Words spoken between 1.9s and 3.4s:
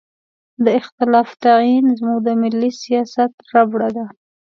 زموږ د ملي سیاست